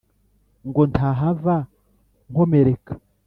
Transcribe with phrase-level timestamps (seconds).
[0.67, 1.55] ngo ntahava
[2.29, 2.93] nkomereka